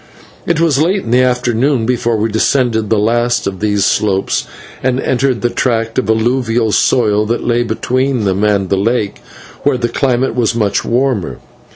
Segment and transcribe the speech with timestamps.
[0.47, 4.47] It was late in the afternoon before we descended the last of these slopes
[4.81, 9.19] and entered the tract of alluvial soil that lay between them and the lake,
[9.61, 11.37] where the climate was much warmer.